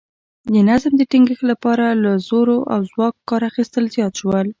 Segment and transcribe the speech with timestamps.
[0.53, 4.47] د نظم د ټینګښت لپاره له زور او ځواکه کار اخیستل زیات شول